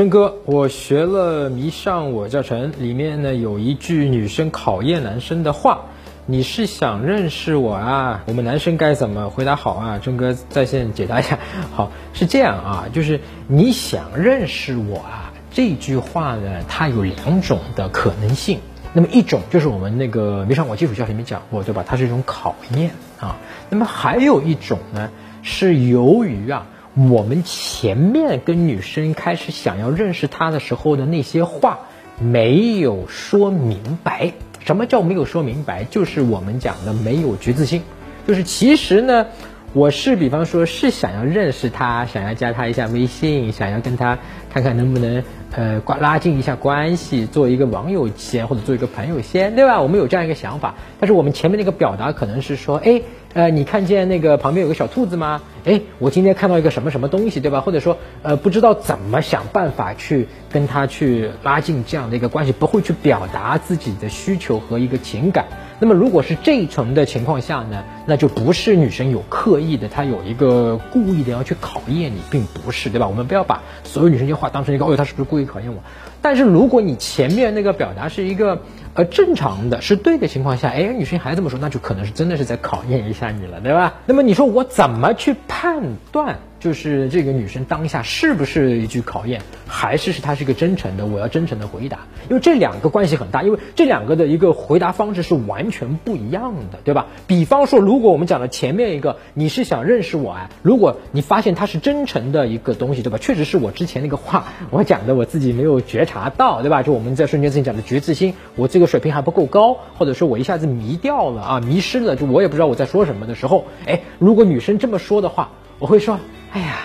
[0.00, 5.82] 真哥，我学了《迷上我叫陈》，里面呢有一句女生考验男生的话，
[6.24, 8.24] 你是想认识我啊？
[8.24, 9.98] 我们男生该怎么回答好啊？
[9.98, 11.38] 真哥在线解答一下。
[11.70, 15.34] 好，是这样啊，就是你想认识我啊？
[15.52, 18.58] 这句话呢，它有两种的可能性。
[18.94, 21.84] 那么一种就是我们那个《迷上我基础教》里面讲过，对吧？
[21.86, 23.36] 它是一种考验啊。
[23.68, 25.10] 那么还有一种呢，
[25.42, 26.66] 是由于啊。
[26.94, 31.78] 我们前面跟女生开始想要认识她的时候的那些话
[32.18, 35.84] 没有说明白，什么叫没有说明白？
[35.84, 37.82] 就是我们讲的没有觉自心，
[38.26, 39.26] 就是其实呢，
[39.72, 44.18] 我是比方说是想要认识她，想要加她一下微信，想要跟她
[44.52, 45.22] 看看能不能
[45.56, 49.80] 呃关拉近一下关系，做一个网友先或者做一个朋友先，对吧？
[49.80, 53.00] 我们有这样一个想法，但是我们前面那个表达可能是说，哎。
[53.32, 55.40] 呃，你看见那个旁边有个小兔子吗？
[55.64, 57.60] 哎，我今天看到一个什么什么东西，对吧？
[57.60, 65.46] 或者说，呃，不知道怎么想办法去跟他去拉近这样的一个关系，不会去表达自己的需求和一个情感。
[65.80, 73.08] 那么，如果是这一层的情况下呢，那就不是女生有刻意的，她有一个故意的要去考验你，并不是，对吧？
[73.08, 75.82] 我们不要把所有女生这话当成一个，哦，她是不是故意考验我？
[76.22, 78.60] 但是如果你前面那个表达是一个。
[78.92, 83.94] 呃正常的是对的情况下，哎，女生还这么说，那就可能是真的是在考验一下你了，对吧？
[84.04, 86.40] 那么你说我怎么去判断？
[86.60, 91.06] 就是这个女生当下是不是一句考验，还是是她是一个真诚的？
[91.06, 97.06] 我要真诚的回答，因为这两个关系很大，因为这两个的一个回答方式是完全不一样的，对吧？
[97.26, 100.50] 比方说，如果我们讲的前面一个，你是想认识我啊？
[100.62, 103.16] 如果你发现他是真诚的一个东西，对吧？
[103.16, 106.82] 确实是我之前那个话我讲的，我自己没有觉察到，对吧？
[106.82, 116.20] 就我们在瞬间自己讲的觉自心，我这个水平还不够高，或者说我一下子迷掉了啊，迷失了，就我也不知道我在说什么的时候，哎，如果女生这么说的话，我会说。
[116.52, 116.80] 哎呀，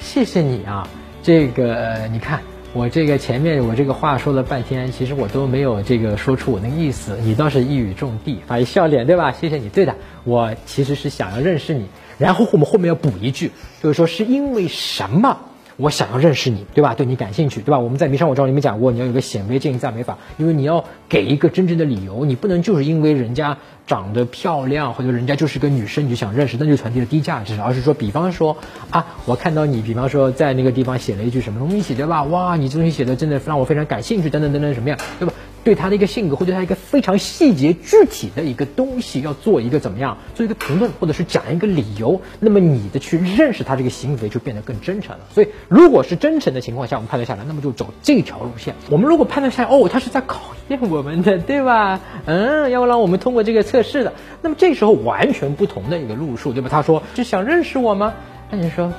[0.00, 0.88] 谢谢你啊！
[1.22, 2.40] 这个你看，
[2.72, 9.30] 我这个前面我这个话说了半天，其实我都没有这个说出我那个意思，你倒是一语中的，发一笑脸，对吧？
[9.30, 11.86] 谢谢你，对的，我其实是想要认识你，
[12.18, 15.38] 然后我们后面要补一句，就是说是因为什么？
[15.76, 16.94] 我想要认识你，对吧？
[16.94, 17.78] 对你感兴趣，对吧？
[17.78, 28.56] 我们在《迷上我照》里面讲过，你要有个显微镜赞美法，因为你要给一个真正的理由，你不能就是因为人家长得漂亮，或者人家就是个女生，你就想认识，那就传递了低价值，而是说，比方说
[28.90, 32.22] 啊，我看到你，比方说在那个地方写了一句什么东西，对吧？
[32.24, 35.34] 哇，你这东西写的真的让我非常感兴趣，等等等等，什么样，对吧？
[35.66, 45.24] 对他的一个性格，或者他一个非常细节具体的一个东西，要做一个怎么样，做一个评论，或者是讲一个理由，那么你的去认识他这个行为就变得更真诚了。
[45.34, 48.76] 所以，如果是真诚的情况下，我们判断下来，那么就走这条路线。
[48.90, 51.98] 我们如果判断下来，哦，他是在考验我们的，对吧？
[52.26, 54.12] 嗯，要让我们通过这个测试的，
[54.42, 56.68] 那么这时候完全不同的一个路数，对吧？
[56.70, 58.14] 他说是想认识我吗？
[58.52, 58.92] 那你说，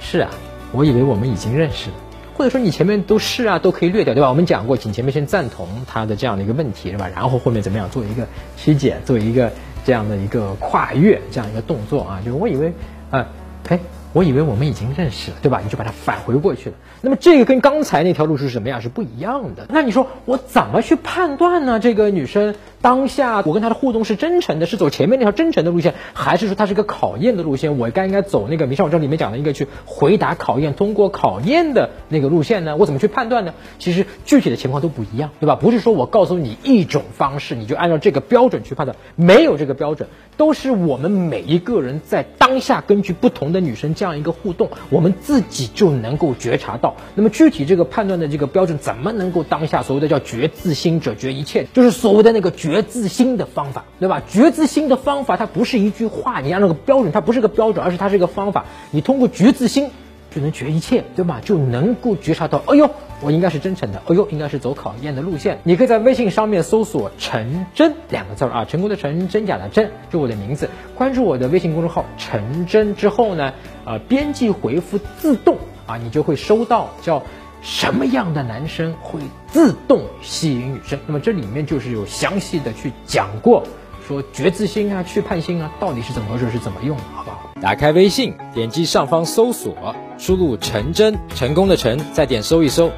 [0.00, 0.30] 是啊，
[0.72, 1.96] 我以为我们已经认识了。
[2.44, 4.28] 或者说你前面都是啊，都可以略掉，对吧？
[4.28, 7.08] 我们讲过，请前面先赞同他的这样的一个问题，是吧？
[7.14, 8.26] 然后后面怎么样做一个
[8.58, 9.50] 曲解，做一个
[9.86, 12.20] 这样的一个跨越这样一个动作啊？
[12.22, 12.74] 就是我以为，
[13.10, 13.26] 啊，
[13.70, 13.80] 哎。
[14.12, 15.60] 我以为我们已经认识了，对吧？
[15.64, 16.76] 你就把它返回过去了。
[17.00, 18.80] 那么这个跟刚才那条路是什么样？
[18.80, 19.66] 是不一样的。
[19.68, 21.80] 那你说我怎么去判断呢？
[21.80, 22.54] 这个女生
[22.84, 27.78] 当下我跟她的互动是真诚的，是走前面那条真诚的路线，还是说她是个考验的路线？
[27.78, 32.76] 我该应该走那个《迷上我这里面讲的一个去回答考验、通过考验的那个路线呢？
[32.76, 33.54] 我怎么去判断呢？
[33.78, 35.56] 其实具体的情况都不一样，对吧？
[35.56, 43.94] 不是说我告诉你一种方式，你就按照这个标准去判断，没有这个标准，都是我们每一个人在当下根据不同的女生。
[43.94, 46.96] 这样一个互动，我们自己就能够觉察到。
[47.14, 54.22] 那么具体这个判断的这个标准，怎么能够当下所谓的叫觉自心者觉一切，就是所谓的那个觉觉自心的方法，对吧？
[54.28, 58.64] 觉自心的方法，它不是一句话，你按那个标准，它不是个标准，而是它是一个方法。
[58.90, 59.90] 你通过觉自心。
[60.34, 61.40] 就能觉一切，对吧？
[61.44, 62.90] 就能够觉察到，哎呦，
[63.20, 65.60] 我应该是真诚的，哎呦，应该是走考验的路线。
[65.62, 70.68] 你可以在微信上面搜索“陈真”两个字儿啊，成功的成，真假的真，就我的名字。
[70.96, 73.52] 关注我的微信公众号“陈真”之后呢，
[73.84, 77.22] 呃，编辑回复自动啊，你就会收到叫
[77.64, 81.00] 什么样的男生会自动吸引女生。
[81.06, 83.64] 那么这里面就是有详细的去讲过，
[84.06, 87.50] 说觉自心啊、去判心啊，到底是怎么回事，是怎么用的，好不好？
[87.62, 92.90] 打开微信，点击上方搜索，输入“陈真”，成功的陈，再点搜一搜，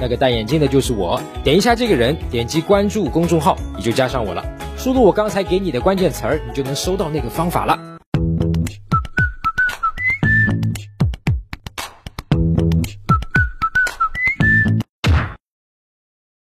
[0.00, 4.42] 那个戴眼镜的就是我，点一下这个人，点击关注公众号，你就加上我了。
[4.78, 7.97] 输入我刚才给你的关键词儿，你就能收到那个方法了。